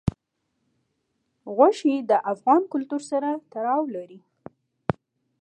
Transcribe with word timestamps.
غوښې 1.55 1.95
د 2.09 2.11
افغان 2.33 2.61
کلتور 2.73 3.01
سره 3.11 3.29
تړاو 3.51 3.83
لري. 3.95 4.19